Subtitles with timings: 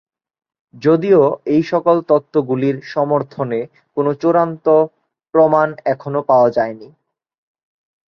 [0.83, 1.21] যদিও
[1.47, 3.59] এইসকল তত্ত্বগুলির সমর্থনে
[3.97, 4.65] কোন চূড়ান্ত
[5.33, 6.89] প্রমাণ এখনও পাওয়া যায়নি।